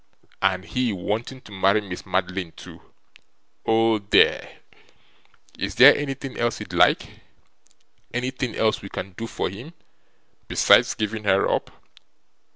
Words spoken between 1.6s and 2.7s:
Miss Madeline